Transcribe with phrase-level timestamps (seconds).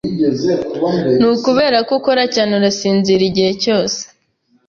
[1.19, 4.01] Ni ukubera ko ukora cyane urasinzira igihe cyose.